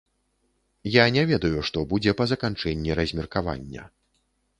[0.93, 3.87] Я не ведаю, што будзе па заканчэнні размеркавання.